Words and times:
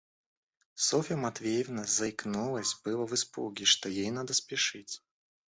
Софья 0.73 1.15
Матвеевна 1.15 1.83
заикнулась 1.85 2.81
было 2.83 3.05
в 3.05 3.13
испуге, 3.13 3.65
что 3.65 3.87
ей 3.87 4.09
надо 4.09 4.33
спешить. 4.33 4.99